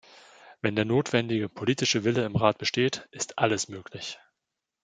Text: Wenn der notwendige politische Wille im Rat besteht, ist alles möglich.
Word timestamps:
Wenn 0.63 0.75
der 0.75 0.83
notwendige 0.83 1.47
politische 1.47 2.03
Wille 2.03 2.25
im 2.25 2.35
Rat 2.35 2.57
besteht, 2.57 3.07
ist 3.11 3.37
alles 3.37 3.67
möglich. 3.69 4.17